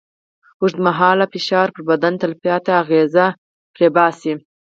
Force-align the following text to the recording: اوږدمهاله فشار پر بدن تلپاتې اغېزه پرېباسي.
اوږدمهاله 0.61 1.25
فشار 1.33 1.67
پر 1.73 1.81
بدن 1.89 2.13
تلپاتې 2.21 2.71
اغېزه 2.81 3.25
پرېباسي. 3.75 4.33